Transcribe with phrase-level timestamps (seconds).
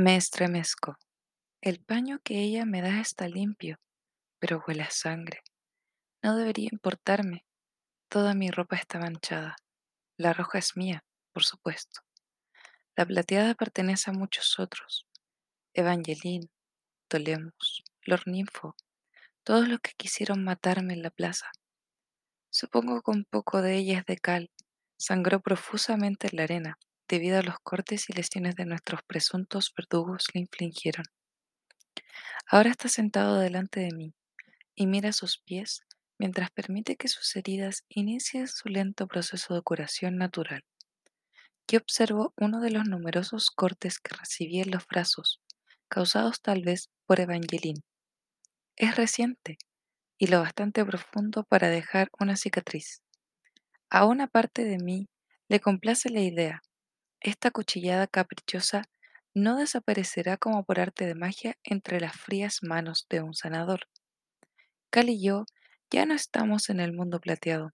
[0.00, 0.96] Me estremezco.
[1.60, 3.80] El paño que ella me da está limpio,
[4.38, 5.40] pero huele a sangre.
[6.22, 7.44] No debería importarme.
[8.08, 9.56] Toda mi ropa está manchada.
[10.16, 12.02] La roja es mía, por supuesto.
[12.94, 15.08] La plateada pertenece a muchos otros.
[15.74, 16.48] Evangeline,
[17.08, 18.76] Tolemus, Lord Ninfo,
[19.42, 21.50] todos los que quisieron matarme en la plaza.
[22.50, 24.52] Supongo que un poco de ella es de cal.
[24.96, 26.78] Sangró profusamente en la arena,
[27.08, 31.04] debido a los cortes y lesiones de nuestros presuntos verdugos le infligieron.
[32.46, 34.14] Ahora está sentado delante de mí
[34.74, 35.82] y mira sus pies
[36.18, 40.64] mientras permite que sus heridas inicien su lento proceso de curación natural.
[41.68, 45.40] Yo observo uno de los numerosos cortes que recibí en los brazos,
[45.88, 47.82] causados tal vez por Evangeline.
[48.76, 49.58] Es reciente
[50.18, 53.02] y lo bastante profundo para dejar una cicatriz.
[53.90, 55.08] A una parte de mí
[55.48, 56.62] le complace la idea.
[57.20, 58.84] Esta cuchillada caprichosa
[59.34, 63.88] no desaparecerá como por arte de magia entre las frías manos de un sanador.
[64.90, 65.44] Cal y yo
[65.90, 67.72] ya no estamos en el mundo plateado,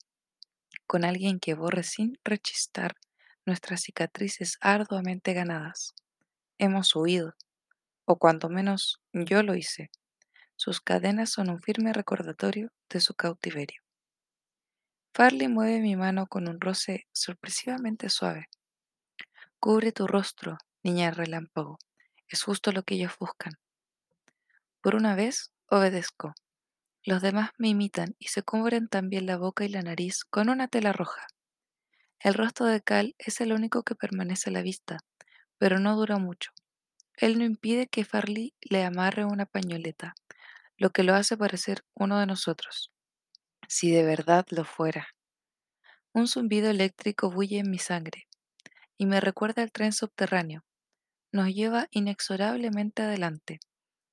[0.87, 2.97] con alguien que borre sin rechistar
[3.45, 5.95] nuestras cicatrices arduamente ganadas.
[6.59, 7.35] Hemos huido,
[8.07, 9.91] o cuanto menos yo lo hice.
[10.57, 13.83] Sus cadenas son un firme recordatorio de su cautiverio.
[15.13, 18.49] Farley mueve mi mano con un roce sorpresivamente suave.
[19.65, 21.79] Cubre tu rostro, niña relámpago.
[22.29, 23.55] Es justo lo que ellos buscan.
[24.83, 26.35] Por una vez, obedezco.
[27.03, 30.69] Los demás me imitan y se cubren también la boca y la nariz con una
[30.69, 31.27] tela roja.
[32.21, 34.99] El rostro de Cal es el único que permanece a la vista,
[35.57, 36.51] pero no dura mucho.
[37.17, 40.15] Él no impide que Farley le amarre una pañoleta,
[40.77, 42.93] lo que lo hace parecer uno de nosotros.
[43.67, 45.09] Si de verdad lo fuera.
[46.13, 48.27] Un zumbido eléctrico bulle en mi sangre
[48.97, 50.65] y me recuerda el tren subterráneo.
[51.33, 53.61] Nos lleva inexorablemente adelante,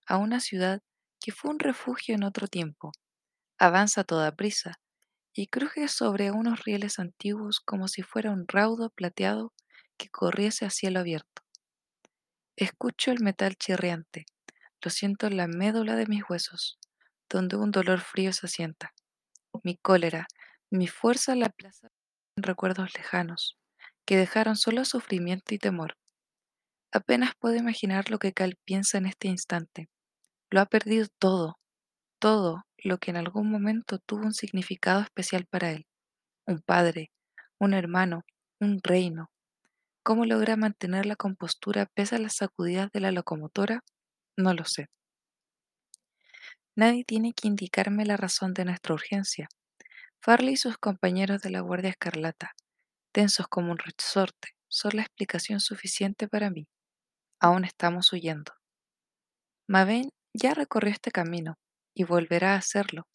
[0.08, 0.82] a una ciudad
[1.20, 2.92] que fue un refugio en otro tiempo.
[3.60, 4.80] Avanza toda prisa
[5.34, 9.54] y cruje sobre unos rieles antiguos como si fuera un raudo plateado
[9.98, 11.44] que corriese a cielo abierto.
[12.56, 14.26] Escucho el metal chirriante,
[14.82, 16.80] lo siento en la médula de mis huesos,
[17.30, 18.94] donde un dolor frío se asienta.
[19.64, 20.28] Mi cólera,
[20.70, 21.92] mi fuerza la plaza
[22.36, 23.58] en recuerdos lejanos,
[24.12, 25.96] que dejaron solo sufrimiento y temor.
[26.92, 29.88] Apenas puedo imaginar lo que Cal piensa en este instante.
[30.50, 31.58] Lo ha perdido todo,
[32.20, 35.88] todo lo que en algún momento tuvo un significado especial para él.
[36.46, 37.10] Un padre,
[37.58, 38.26] un hermano,
[38.60, 39.32] un reino.
[40.04, 43.80] ¿Cómo logra mantener la compostura pese a las sacudidas de la locomotora?
[44.36, 44.88] No lo sé.
[46.76, 49.48] Nadie tiene que indicarme la razón de nuestra urgencia.
[50.22, 52.52] Farley y sus compañeros de la Guardia Escarlata,
[53.12, 56.68] tensos como un resorte, son la explicación suficiente para mí.
[57.40, 58.54] Aún estamos huyendo.
[59.68, 61.58] Mavane ya recorrió este camino
[61.94, 63.08] y volverá a hacerlo,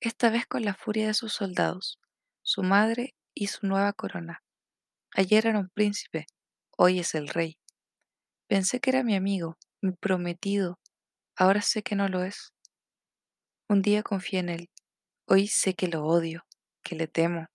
[0.00, 1.98] esta vez con la furia de sus soldados,
[2.42, 4.42] su madre y su nueva corona.
[5.14, 6.26] Ayer era un príncipe,
[6.76, 7.58] hoy es el rey.
[8.46, 10.78] Pensé que era mi amigo, mi prometido,
[11.36, 12.52] ahora sé que no lo es.
[13.68, 14.70] Un día confié en él,
[15.26, 16.46] hoy sé que lo odio,
[16.82, 17.46] que le temo.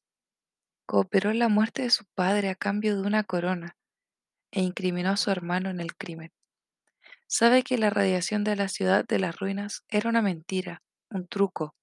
[0.85, 3.75] Cooperó en la muerte de su padre a cambio de una corona
[4.51, 6.31] e incriminó a su hermano en el crimen.
[7.27, 11.75] Sabe que la radiación de la ciudad de las ruinas era una mentira, un truco,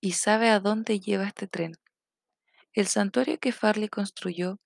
[0.00, 1.72] y sabe a dónde lleva este tren.
[2.72, 4.60] El santuario que Farley construyó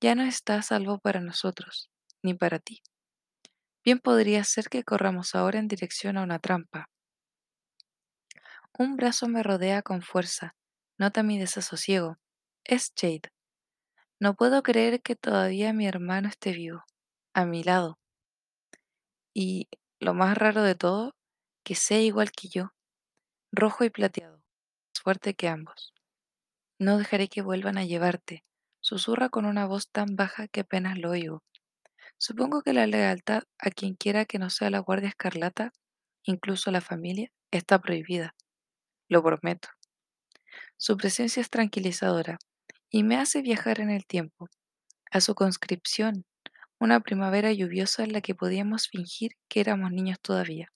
[0.00, 1.90] ya no está a salvo para nosotros,
[2.22, 2.82] ni para ti.
[3.84, 6.90] Bien podría ser que corramos ahora en dirección a una trampa.
[8.78, 10.54] Un brazo me rodea con fuerza.
[10.98, 12.18] Nota mi desasosiego.
[12.68, 13.30] Es Jade.
[14.18, 16.82] No puedo creer que todavía mi hermano esté vivo,
[17.32, 17.96] a mi lado.
[19.32, 19.68] Y
[20.00, 21.14] lo más raro de todo,
[21.64, 22.72] que sea igual que yo,
[23.52, 25.94] rojo y plateado, más fuerte que ambos.
[26.80, 28.42] No dejaré que vuelvan a llevarte,
[28.80, 31.44] susurra con una voz tan baja que apenas lo oigo.
[32.18, 35.72] Supongo que la lealtad a quien quiera que no sea la Guardia Escarlata,
[36.24, 38.34] incluso la familia, está prohibida.
[39.08, 39.68] Lo prometo.
[40.76, 42.38] Su presencia es tranquilizadora
[42.96, 44.48] y me hace viajar en el tiempo,
[45.10, 46.24] a su conscripción,
[46.78, 50.72] una primavera lluviosa en la que podíamos fingir que éramos niños todavía.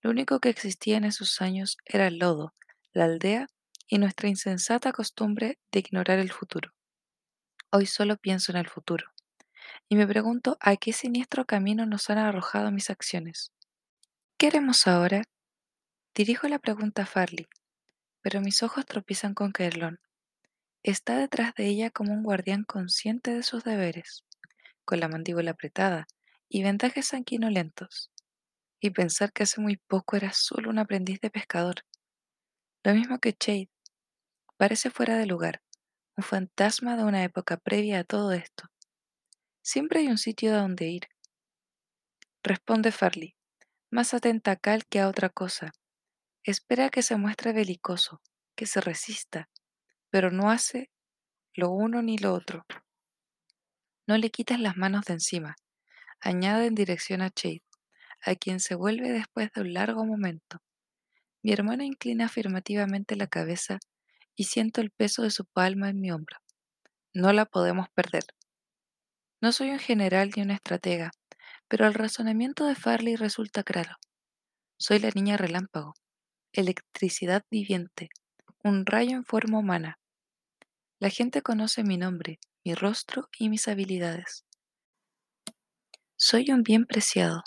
[0.00, 2.54] Lo único que existía en esos años era el lodo,
[2.92, 3.48] la aldea
[3.88, 6.70] y nuestra insensata costumbre de ignorar el futuro.
[7.72, 9.10] Hoy solo pienso en el futuro
[9.88, 13.50] y me pregunto a qué siniestro camino nos han arrojado mis acciones.
[14.38, 15.24] ¿Qué haremos ahora?
[16.14, 17.48] Dirijo la pregunta a Farley,
[18.20, 19.98] pero mis ojos tropiezan con Kerlon.
[20.82, 24.24] Está detrás de ella como un guardián consciente de sus deberes,
[24.86, 26.06] con la mandíbula apretada
[26.48, 28.10] y vendajes sanguinolentos,
[28.80, 31.84] y pensar que hace muy poco era solo un aprendiz de pescador.
[32.82, 33.68] Lo mismo que Shade,
[34.56, 35.60] parece fuera de lugar,
[36.16, 38.70] un fantasma de una época previa a todo esto.
[39.60, 41.08] Siempre hay un sitio a donde ir.
[42.42, 43.36] Responde Farley,
[43.90, 45.72] más atenta a Cal que a otra cosa.
[46.42, 48.22] Espera que se muestre belicoso,
[48.56, 49.50] que se resista,
[50.10, 50.90] pero no hace
[51.54, 52.64] lo uno ni lo otro.
[54.06, 55.56] No le quitas las manos de encima,
[56.20, 57.62] añade en dirección a Shade,
[58.22, 60.58] a quien se vuelve después de un largo momento.
[61.42, 63.78] Mi hermana inclina afirmativamente la cabeza
[64.36, 66.38] y siento el peso de su palma en mi hombro.
[67.14, 68.24] No la podemos perder.
[69.40, 71.12] No soy un general ni una estratega,
[71.66, 73.96] pero el razonamiento de Farley resulta claro.
[74.76, 75.94] Soy la niña relámpago,
[76.52, 78.10] electricidad viviente,
[78.62, 79.98] un rayo en forma humana.
[80.98, 84.44] La gente conoce mi nombre, mi rostro y mis habilidades.
[86.16, 87.42] Soy un bien preciado,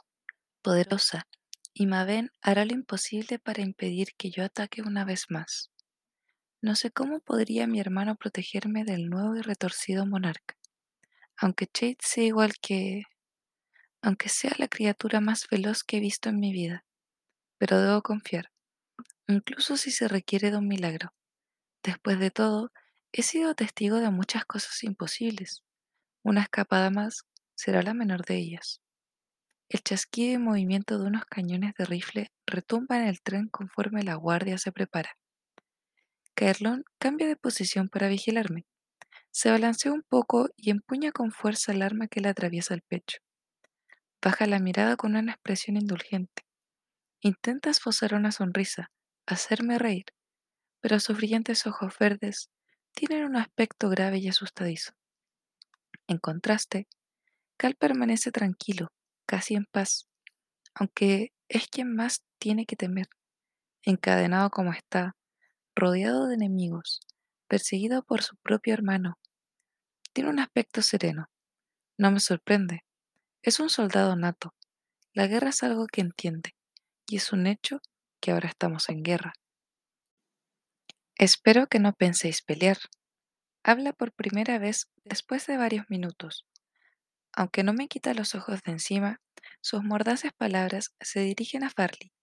[0.63, 1.27] poderosa,
[1.73, 5.71] y Maven hará lo imposible para impedir que yo ataque una vez más.
[6.61, 10.57] No sé cómo podría mi hermano protegerme del nuevo y retorcido monarca,
[11.37, 13.03] aunque Chade sea igual que...
[14.01, 16.85] aunque sea la criatura más veloz que he visto en mi vida.
[17.59, 18.52] Pero debo confiar,
[19.27, 21.13] incluso si se requiere de un milagro.
[21.83, 22.71] Después de todo,
[23.11, 25.63] he sido testigo de muchas cosas imposibles.
[26.23, 27.25] Una escapada más
[27.55, 28.81] será la menor de ellas.
[29.69, 34.15] El chasquido y movimiento de unos cañones de rifle retumba en el tren conforme la
[34.15, 35.17] guardia se prepara.
[36.35, 38.65] Caerlón cambia de posición para vigilarme.
[39.31, 43.17] Se balancea un poco y empuña con fuerza el arma que le atraviesa el pecho.
[44.21, 46.43] Baja la mirada con una expresión indulgente.
[47.19, 48.91] Intenta esbozar una sonrisa,
[49.25, 50.05] hacerme reír,
[50.79, 52.49] pero sus brillantes ojos verdes
[52.93, 54.93] tienen un aspecto grave y asustadizo.
[56.07, 56.87] En contraste,
[57.57, 58.91] Cal permanece tranquilo,
[59.25, 60.07] casi en paz,
[60.75, 63.07] aunque es quien más tiene que temer,
[63.83, 65.15] encadenado como está,
[65.75, 66.99] rodeado de enemigos,
[67.47, 69.17] perseguido por su propio hermano.
[70.13, 71.29] Tiene un aspecto sereno.
[71.97, 72.83] No me sorprende.
[73.41, 74.53] Es un soldado nato.
[75.13, 76.55] La guerra es algo que entiende,
[77.07, 77.81] y es un hecho
[78.23, 79.33] que ahora estamos en guerra.
[81.17, 82.77] Espero que no penséis pelear.
[83.65, 86.45] Habla por primera vez después de varios minutos.
[87.33, 89.19] Aunque no me quita los ojos de encima,
[89.59, 92.13] sus mordaces palabras se dirigen a Farley.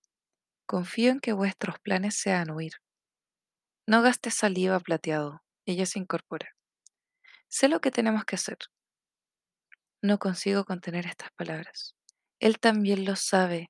[0.65, 2.73] Confío en que vuestros planes sean huir.
[3.87, 5.43] No gastes saliva, plateado.
[5.67, 6.57] Ella se incorpora.
[7.49, 8.57] Sé lo que tenemos que hacer.
[10.01, 11.95] No consigo contener estas palabras.
[12.39, 13.69] Él también lo sabe.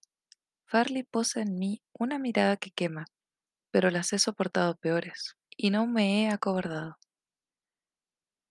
[0.71, 3.07] Farley posa en mí una mirada que quema,
[3.73, 6.97] pero las he soportado peores y no me he acobardado.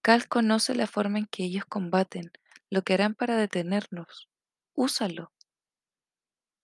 [0.02, 2.34] Cal conoce la forma en que ellos combaten,
[2.70, 4.28] lo que harán para detenernos.
[4.74, 5.32] Úsalo.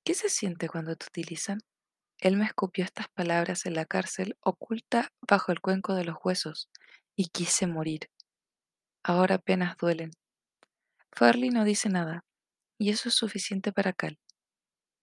[0.03, 1.59] ¿Qué se siente cuando te utilizan?
[2.19, 6.69] Él me escupió estas palabras en la cárcel oculta bajo el cuenco de los huesos
[7.15, 8.09] y quise morir.
[9.03, 10.11] Ahora apenas duelen.
[11.13, 12.25] Farley no dice nada,
[12.77, 14.19] y eso es suficiente para Cal.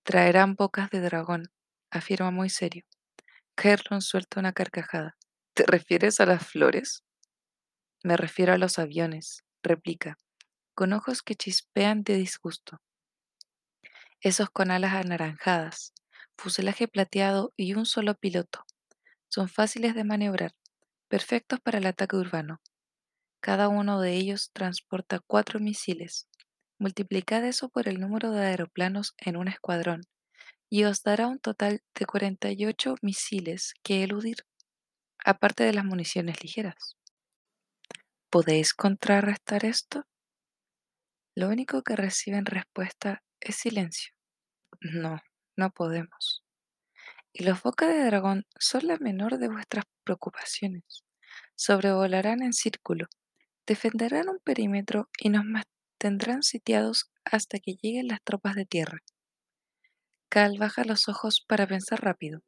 [0.04, 1.52] Traerán bocas de dragón,
[1.90, 2.84] afirma muy serio.
[3.56, 5.16] Kerlon suelta una carcajada.
[5.54, 7.04] ¿Te refieres a las flores?
[8.04, 10.19] Me refiero a los aviones, replica,
[10.75, 12.81] con ojos que chispean de disgusto.
[14.20, 15.93] Esos con alas anaranjadas,
[16.38, 18.65] fuselaje plateado y un solo piloto.
[19.29, 20.55] Son fáciles de maniobrar,
[21.08, 22.60] perfectos para el ataque urbano.
[23.41, 26.29] Cada uno de ellos transporta cuatro misiles.
[26.82, 30.03] Multiplicad eso por el número de aeroplanos en un escuadrón
[30.69, 34.39] y os dará un total de 48 misiles que eludir,
[35.24, 36.98] aparte de las municiones ligeras.
[38.31, 40.08] ¿Podéis contrarrestar esto?
[41.36, 44.12] Lo único que recibe en respuesta es silencio.
[44.81, 45.20] No,
[45.56, 46.43] no podemos.
[47.32, 51.05] Y los bocas de dragón son la menor de vuestras preocupaciones.
[51.55, 53.06] Sobrevolarán en círculo,
[53.69, 55.44] defenderán un perímetro y nos
[56.03, 59.05] mantendrán sitiados hasta que lleguen las tropas de tierra.
[60.29, 62.43] Cal baja los ojos para pensar rápido.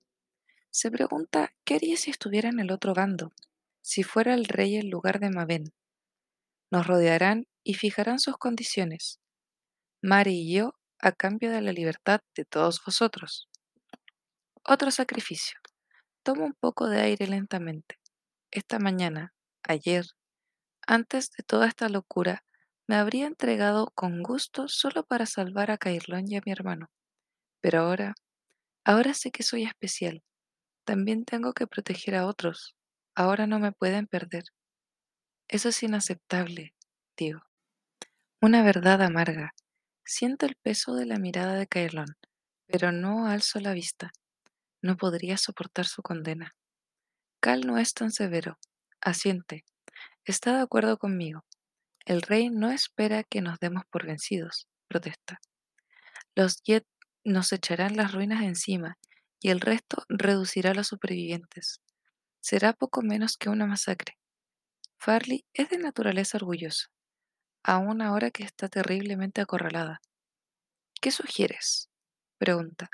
[0.71, 3.33] Se pregunta qué haría si estuviera en el otro bando,
[3.81, 5.73] si fuera el rey en lugar de Maven.
[6.73, 9.21] Nos rodearán y fijarán sus condiciones.
[10.03, 13.49] Mari y yo a cambio de la libertad de todos vosotros.
[14.65, 15.61] Otro sacrificio.
[16.25, 18.01] Tomo un poco de aire lentamente.
[18.51, 19.33] Esta mañana,
[19.63, 20.07] ayer,
[20.89, 22.45] antes de toda esta locura,
[22.87, 26.91] me habría entregado con gusto solo para salvar a Cairlón y a mi hermano.
[27.61, 28.15] Pero ahora,
[28.85, 30.23] ahora sé que soy especial.
[30.85, 32.75] También tengo que proteger a otros.
[33.15, 34.45] Ahora no me pueden perder.
[35.49, 36.75] Eso es inaceptable,
[37.17, 37.41] digo.
[38.41, 39.55] Una verdad amarga,
[40.07, 42.19] Siento el peso de la mirada de Caerlón,
[42.67, 44.13] pero no alzo la vista.
[44.83, 46.55] No podría soportar su condena.
[47.41, 48.59] Cal no es tan severo.
[49.01, 49.65] Asiente.
[50.27, 51.47] Está de acuerdo conmigo.
[52.05, 55.41] El rey no espera que nos demos por vencidos, protesta.
[56.35, 56.87] Los Jet
[57.25, 58.99] nos echarán las ruinas encima
[59.41, 61.81] y el resto reducirá a los supervivientes.
[62.41, 64.19] Será poco menos que una masacre.
[64.99, 66.87] Farley es de naturaleza orgullosa,
[67.63, 70.01] aun ahora que está terriblemente acorralada.
[71.01, 71.91] ¿Qué sugieres?
[72.39, 72.91] pregunta,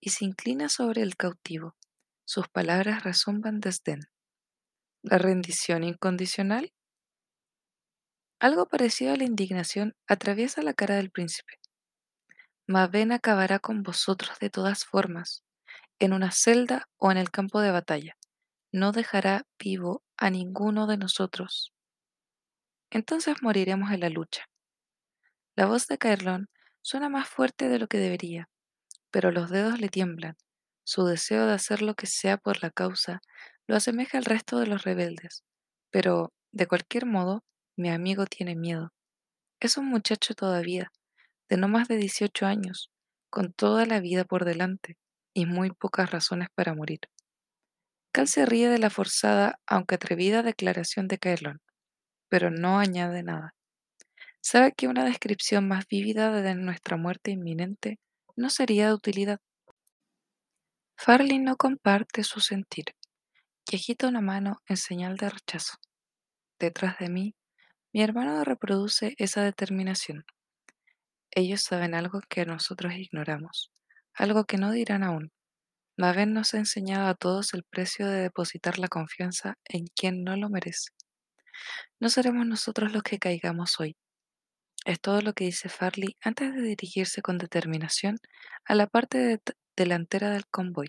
[0.00, 1.76] y se inclina sobre el cautivo.
[2.24, 4.00] Sus palabras resumban desdén.
[5.02, 6.72] ¿La rendición incondicional?
[8.40, 11.60] Algo parecido a la indignación atraviesa la cara del príncipe.
[12.66, 15.44] Maven acabará con vosotros de todas formas,
[15.98, 18.16] en una celda o en el campo de batalla.
[18.72, 21.74] No dejará vivo a ninguno de nosotros.
[22.90, 24.46] Entonces moriremos en la lucha.
[25.54, 26.48] La voz de Caerlón
[26.80, 28.48] suena más fuerte de lo que debería,
[29.10, 30.38] pero los dedos le tiemblan.
[30.82, 33.20] Su deseo de hacer lo que sea por la causa
[33.66, 35.44] lo asemeja al resto de los rebeldes.
[35.90, 37.44] Pero, de cualquier modo,
[37.80, 38.92] mi amigo tiene miedo.
[39.58, 40.92] Es un muchacho todavía,
[41.48, 42.90] de no más de 18 años,
[43.30, 44.96] con toda la vida por delante
[45.34, 47.00] y muy pocas razones para morir.
[48.12, 51.60] Cal se ríe de la forzada, aunque atrevida declaración de Caerlón,
[52.28, 53.54] pero no añade nada.
[54.40, 57.98] Sabe que una descripción más vívida de nuestra muerte inminente
[58.36, 59.38] no sería de utilidad.
[60.96, 62.94] Farley no comparte su sentir
[63.70, 65.74] y agita una mano en señal de rechazo.
[66.58, 67.34] Detrás de mí,
[67.92, 70.24] mi hermano reproduce esa determinación.
[71.32, 73.72] Ellos saben algo que nosotros ignoramos,
[74.14, 75.32] algo que no dirán aún.
[75.96, 80.36] Maven nos ha enseñado a todos el precio de depositar la confianza en quien no
[80.36, 80.90] lo merece.
[82.00, 83.96] No seremos nosotros los que caigamos hoy.
[84.86, 88.18] Es todo lo que dice Farley antes de dirigirse con determinación
[88.64, 89.40] a la parte de-
[89.76, 90.88] delantera del convoy.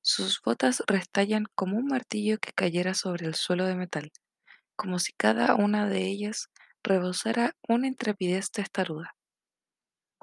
[0.00, 4.12] Sus botas restallan como un martillo que cayera sobre el suelo de metal,
[4.76, 6.50] como si cada una de ellas
[6.82, 9.14] rebosara una intrepidez testaruda.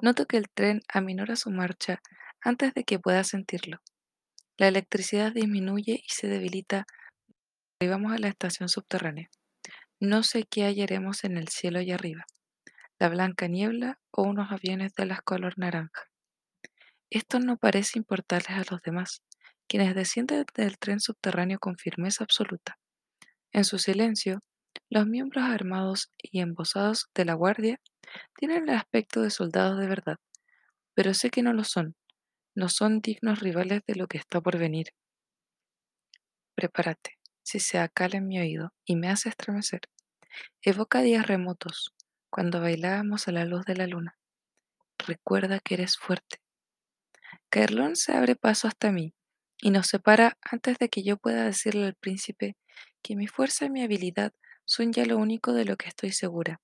[0.00, 2.00] Noto que el tren aminora su marcha
[2.40, 3.78] antes de que pueda sentirlo.
[4.56, 6.86] La electricidad disminuye y se debilita.
[7.80, 9.28] Arribamos a la estación subterránea.
[10.00, 12.24] No sé qué hallaremos en el cielo allá arriba.
[12.98, 16.02] La blanca niebla o unos aviones de las color naranja.
[17.10, 19.22] Esto no parece importarles a los demás,
[19.68, 22.78] quienes descienden del tren subterráneo con firmeza absoluta.
[23.54, 24.40] En su silencio,
[24.90, 27.80] los miembros armados y embosados de la guardia
[28.36, 30.16] tienen el aspecto de soldados de verdad,
[30.92, 31.94] pero sé que no lo son,
[32.56, 34.88] no son dignos rivales de lo que está por venir.
[36.56, 39.82] Prepárate, si se acala en mi oído y me hace estremecer.
[40.60, 41.94] Evoca días remotos,
[42.30, 44.18] cuando bailábamos a la luz de la luna.
[44.98, 46.38] Recuerda que eres fuerte.
[47.50, 49.14] Caerlón se abre paso hasta mí
[49.64, 52.54] y nos separa antes de que yo pueda decirle al príncipe
[53.00, 54.34] que mi fuerza y mi habilidad
[54.66, 56.60] son ya lo único de lo que estoy segura.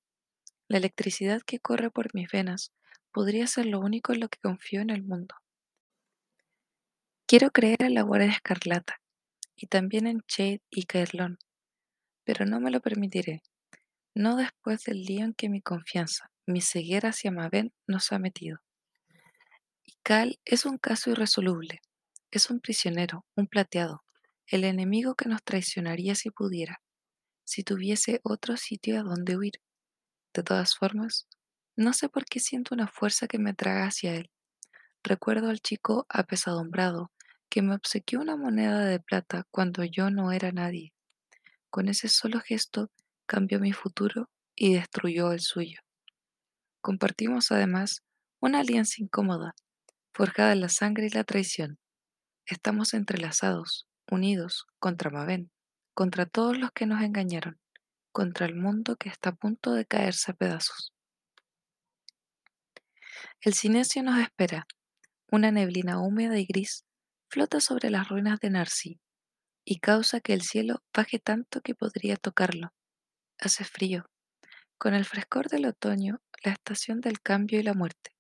[0.69, 2.75] La electricidad que corre por mis venas
[3.11, 5.35] podría ser lo único en lo que confío en el mundo.
[7.27, 9.01] Quiero creer en la Guardia Escarlata
[9.57, 11.39] y también en Shade y Caerlón,
[12.25, 13.43] pero no me lo permitiré,
[14.15, 18.59] no después del lío en que mi confianza, mi ceguera hacia Maven nos ha metido.
[19.87, 21.81] Y Cal es un caso irresoluble,
[22.31, 24.03] es un prisionero, un plateado,
[24.47, 26.81] el enemigo que nos traicionaría si pudiera,
[27.45, 29.61] si tuviese otro sitio a donde huir.
[30.33, 31.27] De todas formas,
[31.77, 34.31] no sé por qué siento una fuerza que me traga hacia él.
[35.03, 37.11] Recuerdo al chico apesadumbrado
[37.49, 40.93] que me obsequió una moneda de plata cuando yo no era nadie.
[41.69, 42.91] Con ese solo gesto
[43.27, 45.81] cambió mi futuro y destruyó el suyo.
[46.81, 48.03] Compartimos además
[48.41, 49.55] una alianza incómoda,
[50.13, 51.79] forjada en la sangre y la traición.
[52.47, 55.51] Estamos entrelazados, unidos contra Maven,
[55.95, 57.61] contra todos los que nos engañaron,
[58.13, 60.93] contra el mundo que está a punto de caerse a pedazos.
[63.41, 64.67] El silencio nos espera.
[65.31, 66.85] Una neblina húmeda y gris
[67.29, 69.01] flota sobre las ruinas de Narcí
[69.65, 72.73] y causa que el cielo baje tanto que podría tocarlo.
[73.39, 74.11] Hace frío,
[74.79, 78.11] con el frescor del otoño, la estación del cambio y la muerte.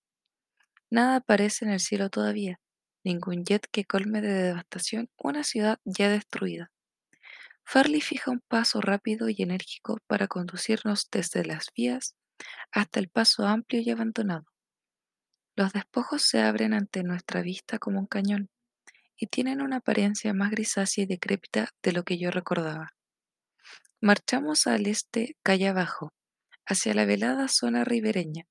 [0.90, 2.60] Nada aparece en el cielo todavía,
[3.04, 6.70] ningún jet que colme de devastación una ciudad ya destruida.
[7.64, 12.16] Farley fija un paso rápido y enérgico para conducirnos desde las vías
[12.72, 14.46] hasta el paso amplio y abandonado.
[15.56, 18.50] Los despojos se abren ante nuestra vista como un cañón
[19.16, 22.94] y tienen una apariencia más grisácea y decrépita de lo que yo recordaba.
[24.00, 26.14] Marchamos al este calle abajo,
[26.66, 28.46] hacia la velada zona ribereña.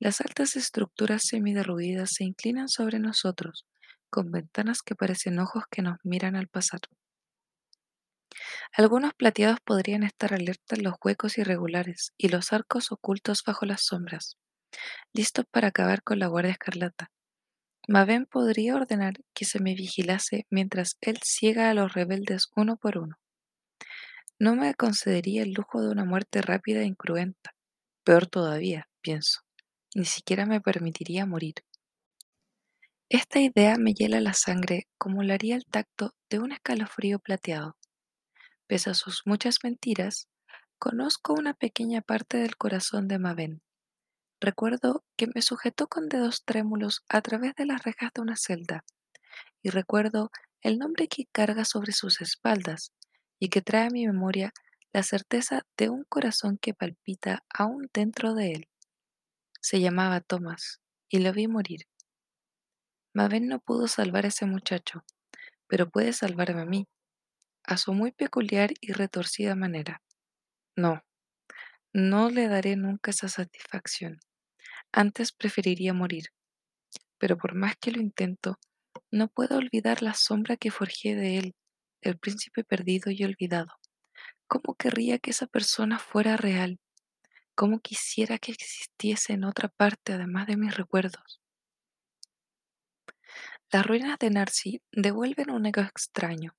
[0.00, 3.66] Las altas estructuras semiderruidas se inclinan sobre nosotros,
[4.10, 6.80] con ventanas que parecen ojos que nos miran al pasar.
[8.76, 13.82] Algunos plateados podrían estar alerta en los huecos irregulares y los arcos ocultos bajo las
[13.84, 14.36] sombras,
[15.12, 17.10] listos para acabar con la Guardia Escarlata.
[17.88, 22.98] Maven podría ordenar que se me vigilase mientras él ciega a los rebeldes uno por
[22.98, 23.16] uno.
[24.38, 27.54] No me concedería el lujo de una muerte rápida e incruenta.
[28.04, 29.40] Peor todavía, pienso,
[29.94, 31.54] ni siquiera me permitiría morir.
[33.12, 37.76] Esta idea me hiela la sangre como lo haría el tacto de un escalofrío plateado.
[38.68, 40.28] Pese a sus muchas mentiras,
[40.78, 43.62] conozco una pequeña parte del corazón de Maven.
[44.40, 48.84] Recuerdo que me sujetó con dedos trémulos a través de las rejas de una celda,
[49.60, 50.30] y recuerdo
[50.62, 52.92] el nombre que carga sobre sus espaldas
[53.40, 54.52] y que trae a mi memoria
[54.92, 58.68] la certeza de un corazón que palpita aún dentro de él.
[59.60, 61.89] Se llamaba Thomas, y lo vi morir.
[63.14, 65.04] Maven no pudo salvar a ese muchacho,
[65.66, 66.86] pero puede salvarme a mí,
[67.64, 70.02] a su muy peculiar y retorcida manera.
[70.76, 71.02] No,
[71.92, 74.20] no le daré nunca esa satisfacción.
[74.92, 76.26] Antes preferiría morir,
[77.18, 78.58] pero por más que lo intento,
[79.10, 81.54] no puedo olvidar la sombra que forjé de él,
[82.00, 83.72] el príncipe perdido y olvidado.
[84.48, 86.78] ¿Cómo querría que esa persona fuera real?
[87.54, 91.39] ¿Cómo quisiera que existiese en otra parte además de mis recuerdos?
[93.72, 96.56] Las ruinas de Narcy devuelven un eco extraño,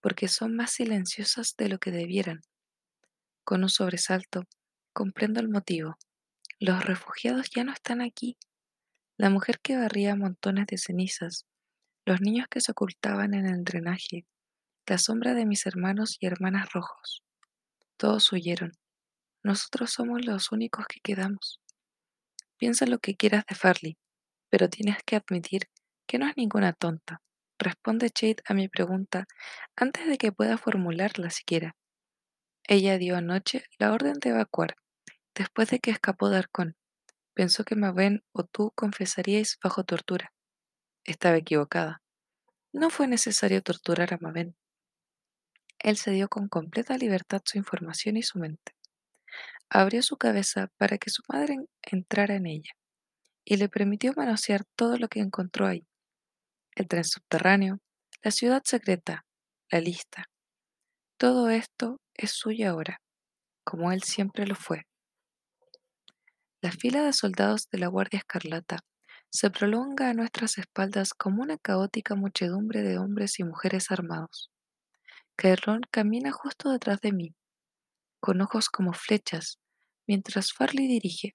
[0.00, 2.40] porque son más silenciosas de lo que debieran.
[3.44, 4.44] Con un sobresalto,
[4.94, 5.98] comprendo el motivo.
[6.58, 8.38] Los refugiados ya no están aquí.
[9.18, 11.44] La mujer que barría montones de cenizas,
[12.06, 14.24] los niños que se ocultaban en el drenaje,
[14.86, 17.22] la sombra de mis hermanos y hermanas rojos.
[17.98, 18.72] Todos huyeron.
[19.42, 21.60] Nosotros somos los únicos que quedamos.
[22.56, 23.98] Piensa lo que quieras de Farley,
[24.48, 25.68] pero tienes que admitir
[26.08, 27.22] que no es ninguna tonta.
[27.58, 29.28] Responde Chade a mi pregunta
[29.76, 31.76] antes de que pueda formularla siquiera.
[32.66, 34.76] Ella dio anoche la orden de evacuar,
[35.34, 36.76] después de que escapó de Arcón.
[37.34, 40.32] Pensó que Maven o tú confesaríais bajo tortura.
[41.04, 42.02] Estaba equivocada.
[42.72, 44.56] No fue necesario torturar a Maven.
[45.78, 48.72] Él se dio con completa libertad su información y su mente.
[49.68, 52.72] Abrió su cabeza para que su madre entrara en ella
[53.44, 55.87] y le permitió manosear todo lo que encontró ahí
[56.78, 57.80] el tren subterráneo,
[58.22, 59.24] la ciudad secreta,
[59.70, 60.30] la lista.
[61.16, 63.00] Todo esto es suyo ahora,
[63.64, 64.86] como él siempre lo fue.
[66.60, 68.78] La fila de soldados de la Guardia Escarlata
[69.30, 74.50] se prolonga a nuestras espaldas como una caótica muchedumbre de hombres y mujeres armados.
[75.36, 77.34] Caerrón camina justo detrás de mí,
[78.20, 79.58] con ojos como flechas,
[80.06, 81.32] mientras Farley dirige.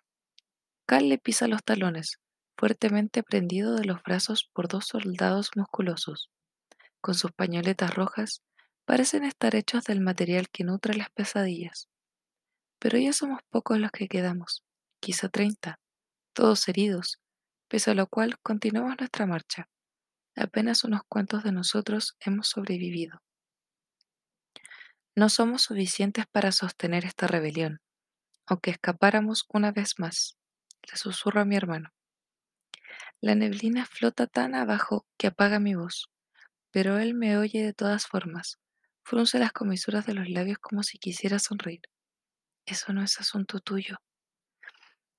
[0.85, 2.17] Cal le pisa los talones,
[2.57, 6.29] fuertemente prendido de los brazos por dos soldados musculosos.
[7.01, 8.41] Con sus pañoletas rojas,
[8.85, 11.87] parecen estar hechos del material que nutre las pesadillas.
[12.79, 14.63] Pero ya somos pocos los que quedamos,
[14.99, 15.79] quizá treinta,
[16.33, 17.19] todos heridos,
[17.67, 19.69] pese a lo cual continuamos nuestra marcha.
[20.35, 23.21] Apenas unos cuantos de nosotros hemos sobrevivido.
[25.15, 27.81] No somos suficientes para sostener esta rebelión,
[28.47, 30.37] aunque escapáramos una vez más,
[30.89, 31.92] le susurro a mi hermano.
[33.23, 36.09] La neblina flota tan abajo que apaga mi voz,
[36.71, 38.59] pero él me oye de todas formas.
[39.01, 41.83] Frunce las comisuras de los labios como si quisiera sonreír.
[42.65, 43.95] Eso no es asunto tuyo.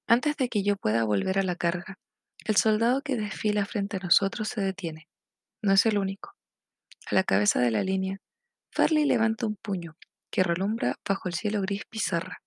[0.06, 1.98] Antes de que yo pueda volver a la carga,
[2.44, 5.08] el soldado que desfila frente a nosotros se detiene.
[5.62, 6.34] No es el único.
[7.10, 8.18] A la cabeza de la línea,
[8.70, 9.96] Farley levanta un puño
[10.30, 12.42] que relumbra bajo el cielo gris pizarra.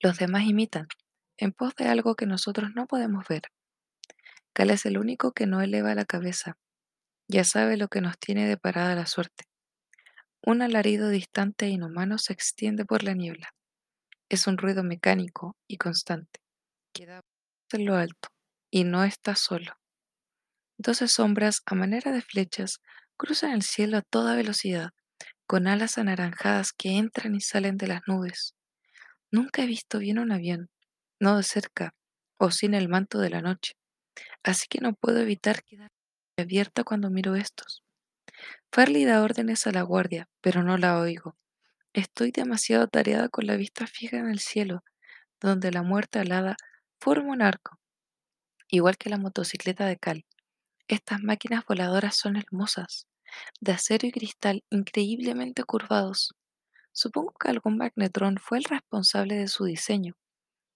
[0.00, 0.88] Los demás imitan,
[1.36, 3.42] en pos de algo que nosotros no podemos ver.
[4.52, 6.56] Cal es el único que no eleva la cabeza.
[7.28, 9.44] Ya sabe lo que nos tiene deparada la suerte.
[10.42, 13.54] Un alarido distante e inhumano se extiende por la niebla.
[14.28, 16.40] Es un ruido mecánico y constante,
[16.92, 17.22] que da
[17.72, 18.30] en lo alto,
[18.70, 19.74] y no está solo.
[20.78, 22.80] Doce sombras a manera de flechas
[23.16, 24.90] cruzan el cielo a toda velocidad,
[25.46, 28.54] con alas anaranjadas que entran y salen de las nubes.
[29.30, 30.70] Nunca he visto bien un avión,
[31.20, 31.94] no de cerca,
[32.38, 33.74] o sin el manto de la noche
[34.42, 35.90] así que no puedo evitar quedar
[36.38, 37.84] abierta cuando miro estos.
[38.72, 41.36] Farley da órdenes a la guardia, pero no la oigo.
[41.94, 44.84] Estoy demasiado tareada con la vista fija en el cielo,
[45.40, 46.56] donde la muerte alada
[47.00, 47.78] forma un arco,
[48.68, 50.24] igual que la motocicleta de Cal.
[50.88, 53.06] Estas máquinas voladoras son hermosas,
[53.60, 56.34] de acero y cristal increíblemente curvados.
[56.92, 60.16] Supongo que algún magnetrón fue el responsable de su diseño.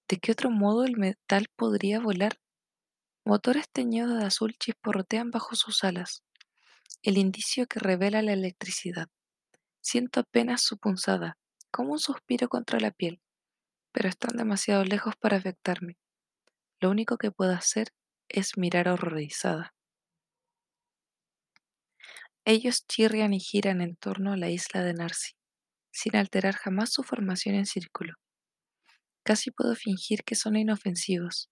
[0.09, 2.39] ¿De qué otro modo el metal podría volar?
[3.27, 6.23] Motores teñidos de azul chisporrotean bajo sus alas,
[7.03, 9.09] el indicio que revela la electricidad.
[9.81, 11.39] Siento apenas su punzada,
[11.71, 13.23] como un suspiro contra la piel,
[13.93, 15.97] pero están demasiado lejos para afectarme.
[16.81, 17.95] Lo único que puedo hacer
[18.29, 19.75] es mirar horrorizada.
[22.45, 25.33] Ellos chirrian y giran en torno a la isla de Narcy,
[25.91, 28.17] sin alterar jamás su formación en círculo.
[29.23, 31.49] Casi puedo fingir que son inofensivos,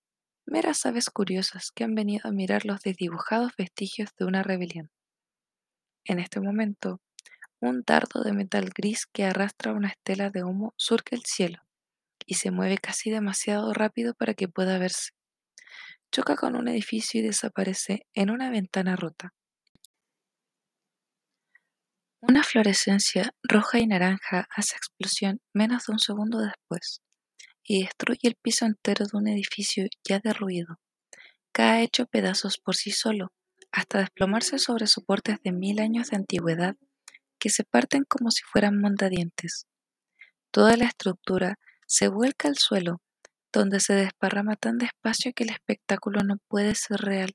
[0.47, 4.91] meras aves curiosas que han venido a mirar los desdibujados vestigios de una rebelión.
[6.05, 7.01] En este momento,
[7.61, 11.63] un dardo de metal gris que arrastra una estela de humo surca el cielo
[12.27, 15.11] y se mueve casi demasiado rápido para que pueda verse.
[16.11, 19.33] Choca con un edificio y desaparece en una ventana rota.
[22.21, 27.01] Una fluorescencia roja y naranja hace explosión menos de un segundo después
[27.65, 30.79] y destruye el piso entero de un edificio ya derruido.
[31.53, 33.33] Cae hecho pedazos por sí solo,
[33.71, 36.77] hasta desplomarse sobre soportes de mil años de antigüedad
[37.39, 39.67] que se parten como si fueran mondadientes.
[40.51, 43.01] Toda la estructura se vuelca al suelo,
[43.53, 47.35] donde se desparrama tan despacio que el espectáculo no puede ser real.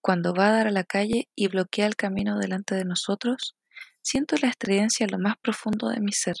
[0.00, 3.56] Cuando va a dar a la calle y bloquea el camino delante de nosotros,
[4.02, 6.36] siento la estridencia a lo más profundo de mi ser.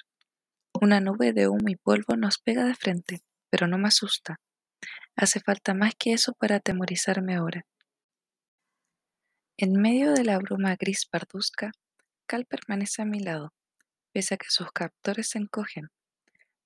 [0.82, 4.40] Una nube de humo y polvo nos pega de frente, pero no me asusta.
[5.14, 7.64] Hace falta más que eso para atemorizarme ahora.
[9.56, 11.70] En medio de la bruma gris parduzca,
[12.26, 13.54] Cal permanece a mi lado,
[14.12, 15.88] pese a que sus captores se encogen.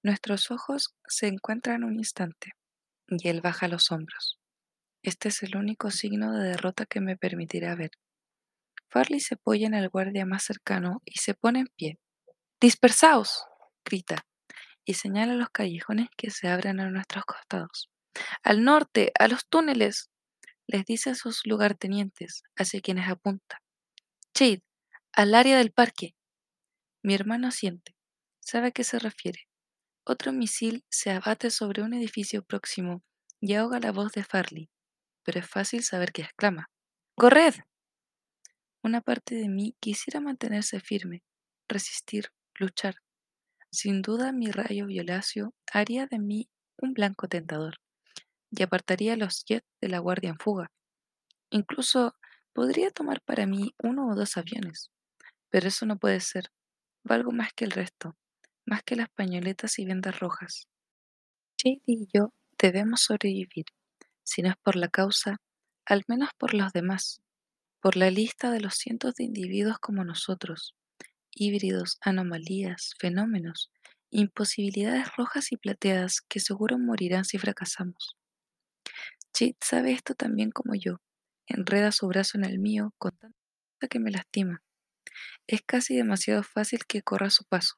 [0.03, 2.53] Nuestros ojos se encuentran un instante,
[3.07, 4.41] y él baja los hombros.
[5.05, 7.91] Este es el único signo de derrota que me permitirá ver.
[8.89, 11.99] Farley se apoya en el guardia más cercano y se pone en pie.
[12.61, 13.50] ¡Dispersaos!
[13.85, 14.27] Grita,
[14.85, 17.91] y señala los callejones que se abren a nuestros costados.
[18.43, 19.13] ¡Al norte!
[19.19, 20.11] ¡A los túneles!
[20.67, 23.61] les dice a sus lugartenientes, hacia quienes apunta.
[24.35, 24.61] Chid,
[25.13, 26.15] al área del parque.
[27.03, 27.97] Mi hermano siente,
[28.39, 29.49] sabe a qué se refiere.
[30.05, 33.03] Otro misil se abate sobre un edificio próximo
[33.41, 34.71] y ahoga la voz de Farley,
[35.25, 36.71] pero es fácil saber que exclama.
[37.17, 37.55] ¡Corred!
[38.83, 41.23] Una parte de mí quisiera mantenerse firme,
[41.69, 42.97] resistir, luchar.
[43.73, 47.77] Sin duda mi rayo violáceo haría de mí un blanco tentador
[48.51, 50.71] y apartaría los jets de la guardia en fuga.
[51.51, 52.17] Incluso
[52.53, 54.91] podría tomar para mí uno o dos aviones.
[55.51, 56.51] Pero eso no puede ser.
[57.05, 58.17] Valgo más que el resto,
[58.67, 60.69] más que las pañoletas y vendas rojas.
[61.63, 63.67] Jade y yo debemos sobrevivir,
[64.25, 65.39] si no es por la causa,
[65.87, 67.23] al menos por los demás,
[67.81, 70.75] por la lista de los cientos de individuos como nosotros,
[71.33, 73.71] híbridos, anomalías, fenómenos,
[74.11, 78.17] imposibilidades rojas y plateadas que seguro morirán si fracasamos.
[79.37, 81.01] Jade sabe esto también como yo,
[81.47, 84.63] enreda su brazo en el mío con tanta que me lastima
[85.47, 87.75] es casi demasiado fácil que corra su paso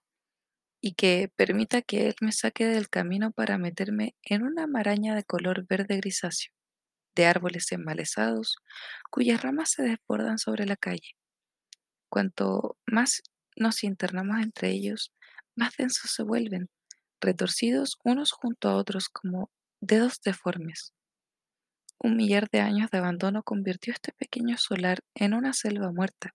[0.80, 5.24] y que permita que él me saque del camino para meterme en una maraña de
[5.24, 6.52] color verde grisáceo,
[7.14, 8.56] de árboles embalesados
[9.10, 11.16] cuyas ramas se desbordan sobre la calle.
[12.10, 13.22] Cuanto más
[13.56, 15.12] nos internamos entre ellos,
[15.56, 16.70] más densos se vuelven,
[17.20, 20.92] retorcidos unos junto a otros como dedos deformes.
[21.98, 26.34] Un millar de años de abandono convirtió este pequeño solar en una selva muerta,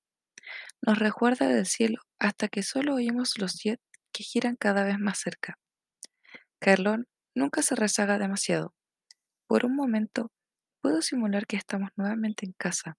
[0.82, 5.20] nos recuerda del cielo hasta que solo oímos los jets que giran cada vez más
[5.20, 5.58] cerca.
[6.60, 8.74] Carlón nunca se rezaga demasiado.
[9.48, 10.32] Por un momento
[10.82, 12.98] puedo simular que estamos nuevamente en casa,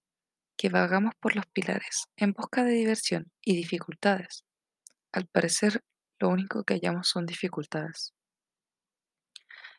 [0.59, 4.43] que vagamos por los pilares en busca de diversión y dificultades.
[5.13, 5.85] Al parecer,
[6.19, 8.13] lo único que hallamos son dificultades.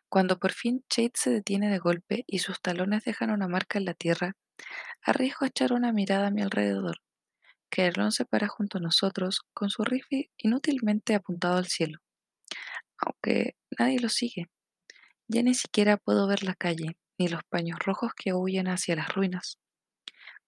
[0.08, 3.84] Cuando por fin Chade se detiene de golpe y sus talones dejan una marca en
[3.84, 4.38] la tierra,
[5.02, 6.96] arriesgo a echar una mirada a mi alrededor
[7.70, 11.98] Kerlon se para junto a nosotros con su rifle inútilmente apuntado al cielo,
[12.98, 14.48] aunque nadie lo sigue.
[15.28, 19.14] Ya ni siquiera puedo ver la calle, ni los paños rojos que huyen hacia las
[19.14, 19.58] ruinas.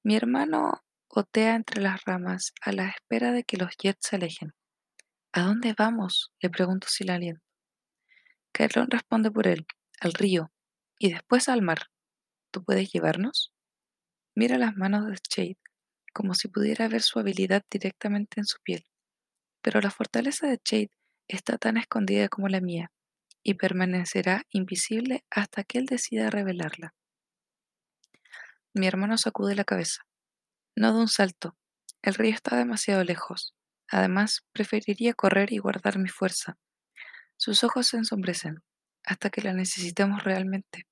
[0.05, 4.53] Mi hermano otea entre las ramas a la espera de que los jets se alejen.
[5.33, 6.33] ¿A dónde vamos?
[6.41, 7.45] le pregunto sin aliento.
[8.53, 9.65] Kerlon responde por él,
[10.01, 10.51] al río,
[10.99, 11.87] y después al mar.
[12.51, 13.53] ¿Tú puedes llevarnos?
[14.35, 15.59] Mira las manos de Shade,
[16.13, 18.85] como si pudiera ver su habilidad directamente en su piel.
[19.63, 20.91] Pero la fortaleza de Jade
[21.29, 22.91] está tan escondida como la mía,
[23.45, 26.95] y permanecerá invisible hasta que él decida revelarla.
[28.75, 30.03] Mi hermano sacude la cabeza.
[30.77, 31.57] No de un salto.
[32.03, 33.55] El río está demasiado lejos.
[33.91, 36.57] Además, preferiría correr y guardar mi fuerza.
[37.37, 38.63] Sus ojos se ensombrecen.
[39.05, 40.87] hasta que la necesitemos realmente.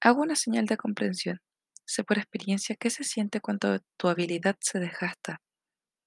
[0.00, 1.40] Hago una señal de comprensión.
[1.84, 5.42] Sé por experiencia qué se siente cuando tu habilidad se desgasta.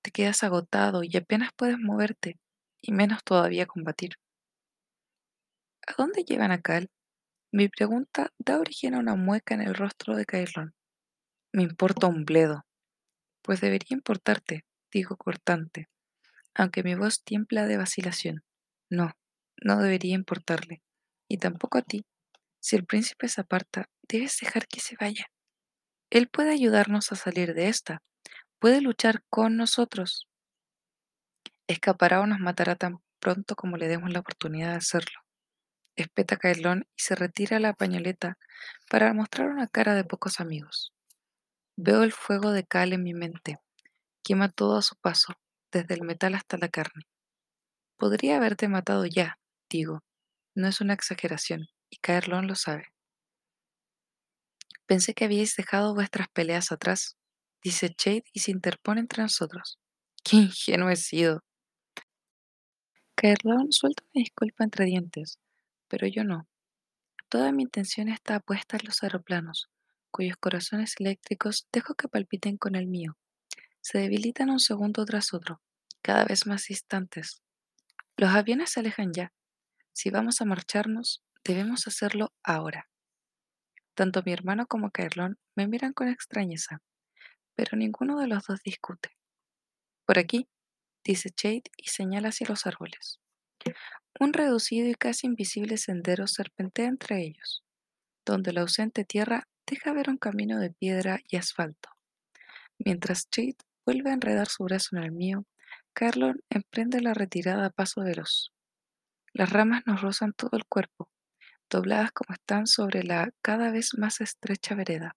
[0.04, 2.40] Te quedas agotado y apenas puedes moverte,
[2.82, 4.16] y menos todavía combatir.
[5.88, 6.90] ¿A dónde llevan a Cal?
[7.58, 10.76] Mi pregunta da origen a una mueca en el rostro de Cairlón.
[11.52, 12.68] Me importa un bledo.
[13.42, 15.90] Pues debería importarte, digo cortante,
[16.54, 18.44] aunque mi voz tiembla de vacilación.
[18.92, 19.14] No,
[19.60, 20.84] no debería importarle,
[21.28, 22.06] y tampoco a ti.
[22.60, 25.26] Si el príncipe se aparta, debes dejar que se vaya.
[26.12, 28.04] Él puede ayudarnos a salir de esta,
[28.60, 30.28] puede luchar con nosotros.
[31.66, 35.27] Escapará o nos matará tan pronto como le demos la oportunidad de hacerlo.
[35.98, 38.38] Espeta Cailón y se retira la pañoleta
[38.90, 40.94] para mostrar una cara de pocos amigos.
[41.76, 43.58] Veo el fuego de cal en mi mente.
[44.24, 45.34] Quema todo a su paso,
[45.72, 47.08] desde el metal hasta la carne.
[47.98, 50.04] Podría haberte matado ya, digo.
[50.56, 52.88] No es una exageración, y Caerlón lo sabe.
[54.86, 57.18] Pensé que habíais dejado vuestras peleas atrás,
[57.64, 59.80] dice Jade y se interpone entre nosotros.
[60.24, 61.44] ¡Qué ingenuo he sido!
[63.16, 65.40] Caerlón suelta una disculpa entre dientes,
[65.88, 66.48] pero yo no.
[67.30, 69.70] Toda mi intención está puesta en los aeroplanos,
[70.12, 73.18] cuyos corazones eléctricos dejo que palpiten con el mío.
[73.82, 75.62] Se debilitan un segundo tras otro,
[76.02, 77.42] cada vez más distantes.
[78.16, 79.34] Los aviones se alejan ya.
[79.94, 82.90] Si vamos a marcharnos, debemos hacerlo ahora.
[83.94, 86.82] Tanto mi hermano como Caerlón me miran con extrañeza,
[87.56, 89.10] pero ninguno de los dos discute.
[90.06, 90.48] Por aquí,
[91.04, 93.20] dice Jade y señala hacia los árboles.
[94.20, 97.64] Un reducido y casi invisible sendero serpentea entre ellos,
[98.26, 101.90] donde la ausente tierra deja ver un camino de piedra y asfalto.
[102.80, 105.46] Mientras Jade vuelve a enredar su brazo en el mío,
[105.94, 108.52] Carlon emprende la retirada a paso veloz.
[109.34, 111.10] Las ramas nos rozan todo el cuerpo,
[111.70, 115.16] dobladas como están sobre la cada vez más estrecha vereda,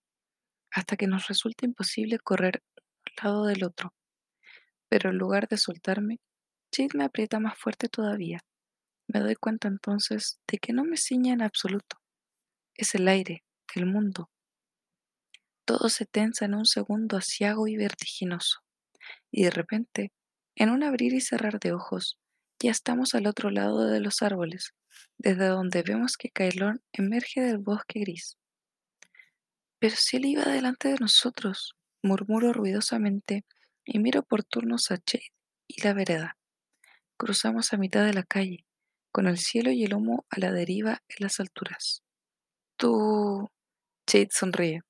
[0.71, 3.95] hasta que nos resulta imposible correr un lado del otro.
[4.91, 6.19] Pero en lugar de soltarme,
[6.71, 8.41] Jade me aprieta más fuerte todavía.
[9.13, 12.01] Me doy cuenta entonces de que no me ciña en absoluto.
[12.75, 13.43] Es el aire,
[13.75, 14.31] el mundo.
[15.65, 18.61] Todo se tensa en un segundo asiago y vertiginoso.
[19.33, 20.13] Y de repente,
[20.55, 22.21] en un abrir y cerrar de ojos,
[22.61, 24.75] ya estamos al otro lado de los árboles,
[25.19, 28.39] desde donde vemos que Cailón emerge del bosque gris.
[29.81, 33.45] Pero si él iba delante de nosotros, murmuro ruidosamente
[33.85, 35.33] y miro por turnos a Jade
[35.67, 36.39] y la vereda.
[37.17, 38.67] Cruzamos a mitad de la calle,
[39.13, 42.03] con el cielo y el humo a la deriva en las alturas.
[42.77, 43.49] Tú...
[44.11, 44.81] Jade sonríe.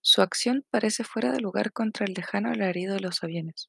[0.00, 3.68] Su acción parece fuera de lugar contra el lejano alarido de los aviones.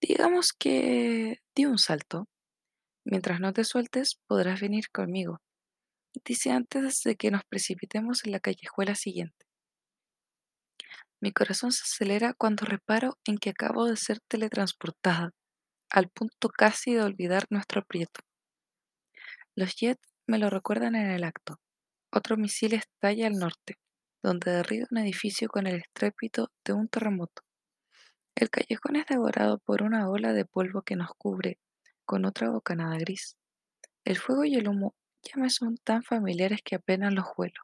[0.00, 2.26] Digamos que di un salto.
[3.04, 5.40] Mientras no te sueltes, podrás venir conmigo,
[6.24, 9.46] dice antes de que nos precipitemos en la callejuela siguiente.
[11.20, 15.30] Mi corazón se acelera cuando reparo en que acabo de ser teletransportada,
[15.90, 18.20] al punto casi de olvidar nuestro aprieto.
[19.54, 21.60] Los jets me lo recuerdan en el acto.
[22.10, 23.76] Otro misil estalla al norte,
[24.22, 27.42] donde derriba un edificio con el estrépito de un terremoto.
[28.34, 31.58] El callejón es devorado por una ola de polvo que nos cubre
[32.06, 33.36] con otra bocanada gris.
[34.06, 37.60] El fuego y el humo ya me son tan familiares que apenas los huelo.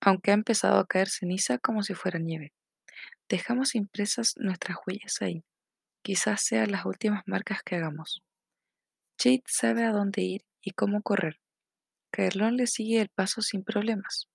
[0.00, 2.52] Aunque ha empezado a caer ceniza como si fuera nieve.
[3.28, 5.44] Dejamos impresas nuestras huellas ahí.
[6.02, 8.24] Quizás sean las últimas marcas que hagamos.
[9.22, 11.40] Jade sabe a dónde ir y cómo correr.
[12.10, 14.28] Caerlón le sigue el paso sin problemas,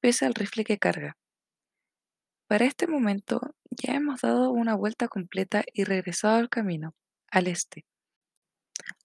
[0.00, 1.18] pese al rifle que carga.
[2.48, 6.94] Para este momento ya hemos dado una vuelta completa y regresado al camino,
[7.30, 7.84] al este.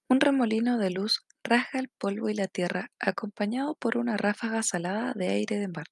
[0.08, 5.14] Un remolino de luz rasga el polvo y la tierra acompañado por una ráfaga salada
[5.14, 5.88] de aire de mar.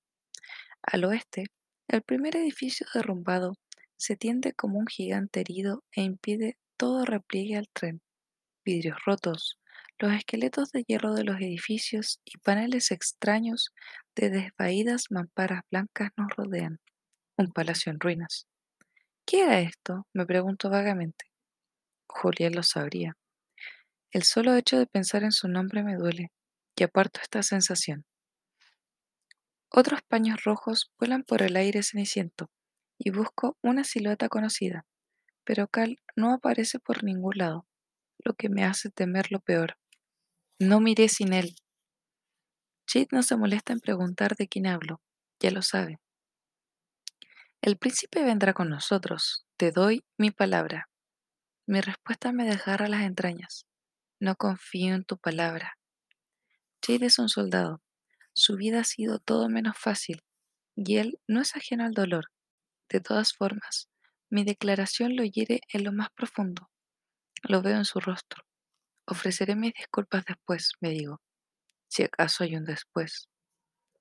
[0.81, 1.47] Al oeste,
[1.89, 3.55] el primer edificio derrumbado
[3.97, 8.01] se tiende como un gigante herido e impide todo repliegue al tren.
[8.65, 9.57] Vidrios rotos,
[9.97, 13.73] los esqueletos de hierro de los edificios y paneles extraños
[14.15, 16.79] de desvaídas mamparas blancas nos rodean.
[17.37, 18.47] Un palacio en ruinas.
[19.25, 20.07] ¿Qué era esto?
[20.13, 21.25] me pregunto vagamente.
[22.07, 23.15] Julián lo sabría.
[24.11, 26.31] El solo hecho de pensar en su nombre me duele,
[26.75, 28.05] y aparto esta sensación.
[29.69, 32.49] Otros paños rojos vuelan por el aire ceniciento,
[32.97, 34.85] y busco una silueta conocida,
[35.43, 37.67] pero Cal no aparece por ningún lado,
[38.23, 39.77] lo que me hace temer lo peor.
[40.59, 41.55] No miré sin él.
[42.87, 45.01] Chit no se molesta en preguntar de quién hablo,
[45.39, 45.99] ya lo sabe.
[47.61, 50.89] El príncipe vendrá con nosotros, te doy mi palabra.
[51.67, 53.67] Mi respuesta me desgarra las entrañas.
[54.19, 55.77] No confío en tu palabra.
[56.81, 57.81] Jade es un soldado.
[58.33, 60.23] Su vida ha sido todo menos fácil,
[60.75, 62.31] y él no es ajeno al dolor.
[62.89, 63.89] De todas formas,
[64.29, 66.69] mi declaración lo hiere en lo más profundo.
[67.43, 68.43] Lo veo en su rostro.
[69.05, 71.21] Ofreceré mis disculpas después, me digo,
[71.87, 73.29] si acaso hay un después.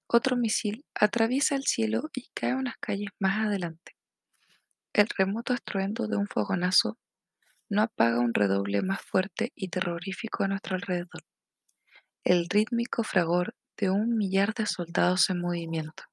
[0.06, 3.92] Otro misil atraviesa el cielo y cae unas calles más adelante.
[4.92, 6.98] El remoto estruendo de un fogonazo
[7.68, 11.22] no apaga un redoble más fuerte y terrorífico a nuestro alrededor,
[12.24, 16.07] el rítmico fragor de un millar de soldados en movimiento.